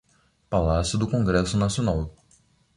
Palácio 0.49 0.97
do 0.97 1.07
Congresso 1.07 1.55
Nacional 1.57 2.11